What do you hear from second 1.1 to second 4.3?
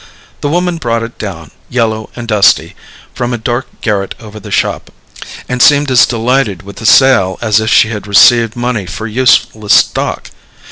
down, yellow and dusty, from a dark garret